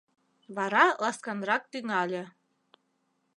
Вара 0.55 0.85
ласканрак 1.03 1.63
тӱҥале: 1.71 2.23